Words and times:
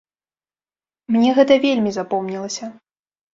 Мне 1.15 1.29
гэта 1.41 1.53
вельмі 1.67 1.91
запомнілася. 1.99 2.65